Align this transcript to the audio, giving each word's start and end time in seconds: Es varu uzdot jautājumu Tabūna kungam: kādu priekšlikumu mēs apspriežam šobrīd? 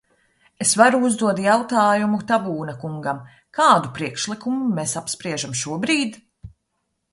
Es 0.63 0.69
varu 0.79 1.01
uzdot 1.09 1.41
jautājumu 1.43 2.21
Tabūna 2.31 2.75
kungam: 2.85 3.21
kādu 3.59 3.93
priekšlikumu 4.01 4.73
mēs 4.81 4.97
apspriežam 5.05 5.57
šobrīd? 5.65 6.21